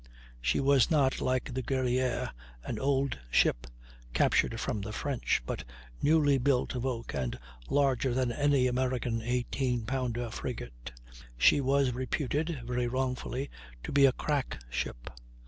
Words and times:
She 0.41 0.59
was 0.59 0.89
not, 0.89 1.21
like 1.21 1.53
the 1.53 1.61
Guerrière, 1.61 2.31
an 2.63 2.79
old 2.79 3.19
ship 3.29 3.67
captured 4.13 4.59
from 4.59 4.81
the 4.81 4.91
French, 4.91 5.43
but 5.45 5.63
newly 6.01 6.39
built 6.39 6.73
of 6.73 6.87
oak 6.87 7.13
and 7.13 7.37
larger 7.69 8.11
than 8.11 8.31
any 8.31 8.65
American 8.65 9.21
18 9.21 9.85
pounder 9.85 10.31
frigate; 10.31 10.91
she 11.37 11.61
was 11.61 11.91
reputed 11.93 12.61
(very 12.65 12.87
wrongfully) 12.87 13.51
to 13.83 13.91
be 13.91 14.05
a 14.07 14.11
"crack 14.11 14.57
ship." 14.71 15.07